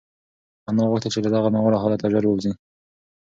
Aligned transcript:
انا 0.69 0.83
غوښتل 0.89 1.09
چې 1.13 1.19
له 1.25 1.29
دغه 1.35 1.49
ناوړه 1.55 1.81
حالته 1.83 2.05
ژر 2.13 2.23
ووځي. 2.27 2.51